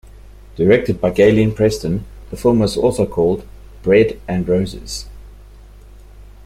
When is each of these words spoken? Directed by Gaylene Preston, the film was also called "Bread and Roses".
Directed 0.55 0.99
by 0.99 1.11
Gaylene 1.11 1.55
Preston, 1.55 2.05
the 2.31 2.35
film 2.35 2.57
was 2.57 2.75
also 2.75 3.05
called 3.05 3.45
"Bread 3.83 4.19
and 4.27 4.49
Roses". 4.49 5.05